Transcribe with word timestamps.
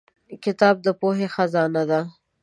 کتاب 0.43 0.75
د 0.85 0.87
پوهې 0.99 1.27
خزانه 1.33 1.83
ده. 1.89 2.01